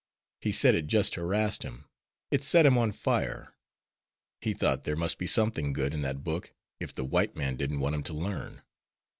He 0.39 0.51
said 0.51 0.73
it 0.73 0.87
just 0.87 1.13
harassed 1.13 1.61
him; 1.61 1.85
it 2.31 2.43
set 2.43 2.65
him 2.65 2.75
on 2.75 2.91
fire. 2.91 3.53
He 4.39 4.51
thought 4.55 4.81
there 4.81 4.95
must 4.95 5.19
be 5.19 5.27
something 5.27 5.73
good 5.73 5.93
in 5.93 6.01
that 6.01 6.23
book 6.23 6.51
if 6.79 6.91
the 6.91 7.05
white 7.05 7.35
man 7.35 7.55
didn't 7.55 7.81
want 7.81 7.93
him 7.93 8.03
to 8.05 8.13
learn. 8.15 8.63